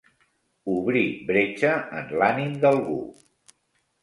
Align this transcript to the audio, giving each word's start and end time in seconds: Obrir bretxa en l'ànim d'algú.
Obrir 0.75 1.03
bretxa 1.27 1.75
en 2.01 2.09
l'ànim 2.23 2.57
d'algú. 2.65 2.97